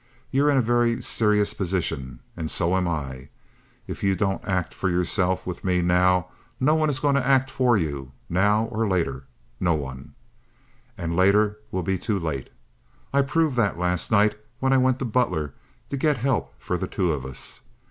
You're 0.31 0.49
in 0.49 0.57
a 0.57 0.63
very 0.63 0.99
serious 0.99 1.53
position 1.53 2.21
and 2.35 2.49
so 2.49 2.75
am 2.75 2.87
I. 2.87 3.29
If 3.85 4.03
you 4.03 4.15
don't 4.15 4.43
act 4.47 4.73
for 4.73 4.89
yourself 4.89 5.45
with 5.45 5.63
me 5.63 5.83
now 5.83 6.29
no 6.59 6.73
one 6.73 6.89
is 6.89 6.99
going 6.99 7.13
to 7.13 7.23
act 7.23 7.51
for 7.51 7.77
you—now 7.77 8.65
or 8.65 8.87
later—no 8.87 9.75
one. 9.75 10.15
And 10.97 11.15
later 11.15 11.59
will 11.69 11.83
be 11.83 11.99
too 11.99 12.17
late. 12.17 12.49
I 13.13 13.21
proved 13.21 13.55
that 13.57 13.77
last 13.77 14.09
night 14.09 14.33
when 14.59 14.73
I 14.73 14.79
went 14.79 14.97
to 14.97 15.05
Butler 15.05 15.53
to 15.91 15.97
get 15.97 16.17
help 16.17 16.55
for 16.57 16.77
the 16.77 16.87
two 16.87 17.13
of 17.13 17.23
us. 17.23 17.61